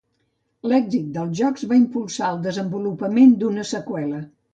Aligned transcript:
L'èxit 0.69 1.09
dels 1.17 1.35
jocs 1.39 1.65
va 1.73 1.77
impulsar 1.79 2.29
el 2.29 2.39
desenvolupament 2.47 3.37
d'una 3.45 3.67
seqüela. 3.75 4.23